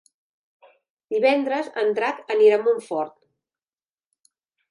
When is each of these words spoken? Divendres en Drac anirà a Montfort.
Divendres 1.15 1.69
en 1.83 1.93
Drac 1.99 2.33
anirà 2.37 2.57
a 2.61 2.65
Montfort. 2.69 4.33